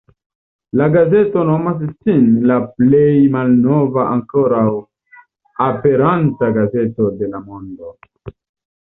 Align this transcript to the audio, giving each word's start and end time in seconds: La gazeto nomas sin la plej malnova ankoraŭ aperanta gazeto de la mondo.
La 0.79 0.85
gazeto 0.95 1.43
nomas 1.49 1.83
sin 2.07 2.31
la 2.53 2.57
plej 2.79 3.05
malnova 3.37 4.09
ankoraŭ 4.17 4.67
aperanta 5.71 6.53
gazeto 6.61 7.17
de 7.23 7.35
la 7.37 7.49
mondo. 7.49 7.99